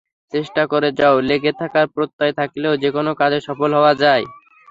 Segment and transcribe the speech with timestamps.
[0.33, 4.25] চেষ্টা করে যাওয়া, লেগে থাকার প্রত্যয় থাকলেই যেকোনো কাজে সফল হওয়া যায়।